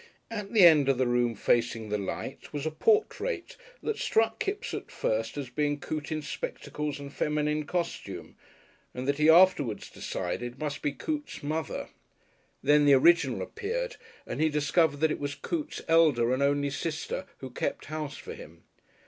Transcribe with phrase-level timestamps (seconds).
[0.31, 4.73] At the end of the room facing the light was a portrait that struck Kipps
[4.73, 8.35] at first as being Coote in spectacles and feminine costume
[8.95, 11.89] and that he afterwards decided must be Coote's mother.
[12.63, 17.27] Then the original appeared and he discovered that it was Coote's elder and only sister
[17.37, 18.63] who kept house for him.